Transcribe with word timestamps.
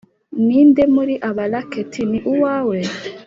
ninde 0.45 0.83
muri 0.95 1.13
aba 1.29 1.43
racket 1.51 1.91
ni 2.09 2.19
uwawe? 2.31 2.77